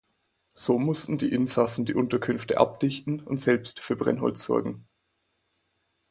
So 0.55 0.79
mussten 0.79 1.19
die 1.19 1.31
Insassen 1.31 1.85
die 1.85 1.93
Unterkünfte 1.93 2.57
abdichten 2.57 3.19
und 3.21 3.37
selbst 3.39 3.81
für 3.81 3.95
Brennholz 3.95 4.41
sorgen. 4.43 4.87